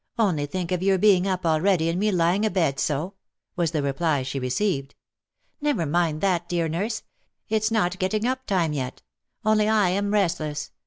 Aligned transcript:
Only 0.17 0.47
think 0.47 0.71
of 0.71 0.81
your 0.81 0.97
being 0.97 1.27
up 1.27 1.45
already 1.45 1.87
and 1.87 1.99
me 1.99 2.11
lying 2.11 2.43
abed 2.43 2.79
so!" 2.79 3.13
was 3.55 3.69
the 3.69 3.83
reply 3.83 4.23
she 4.23 4.39
received." 4.39 4.95
Never 5.61 5.85
mind 5.85 6.21
that, 6.21 6.49
dear 6.49 6.67
nurse. 6.67 7.03
It 7.49 7.61
is 7.61 7.69
not 7.69 7.99
getting 7.99 8.25
up 8.25 8.49
lime 8.49 8.73
yet— 8.73 9.03
only 9.45 9.69
I 9.69 9.89
am 9.89 10.11
restless. 10.11 10.71